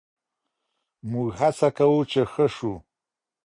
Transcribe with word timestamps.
موږ 1.11 1.27
هڅه 1.39 1.67
کوو 1.77 1.99
چې 2.11 2.21
ښه 2.31 2.45
شو. 2.55 2.73